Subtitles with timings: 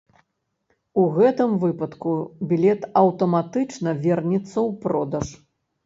[1.01, 2.15] У гэтым выпадку
[2.55, 5.27] білет аўтаматычна вернецца ў продаж.